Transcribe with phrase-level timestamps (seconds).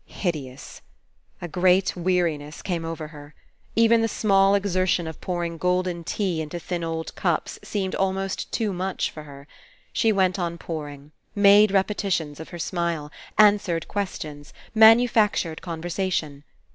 [0.05, 0.81] .'* Hideous.
[1.43, 3.35] A great weariness came over her.
[3.75, 8.73] Even the small exertion of pouring golden tea into thin old cups seemed almost too
[8.73, 9.47] much for her.
[9.93, 11.11] She went on pouring.
[11.35, 13.11] Made repetitions of her smile.
[13.37, 14.53] Answered questions.
[14.75, 16.45] Manufac tured conversation.